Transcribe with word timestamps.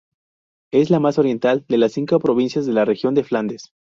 Es 0.71 0.89
la 0.89 0.99
más 0.99 1.19
oriental 1.19 1.63
de 1.69 1.77
las 1.77 1.91
cinco 1.91 2.17
provincias 2.19 2.65
de 2.65 2.73
la 2.73 2.85
región 2.85 3.13
de 3.13 3.23
Flandes. 3.23 3.71